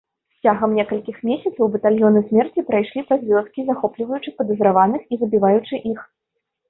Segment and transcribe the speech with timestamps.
[0.45, 5.99] Цягам некалькіх месяцаў батальёны смерці прайшлі праз вёскі, захопліваючы падазраваных і забіваючы іх.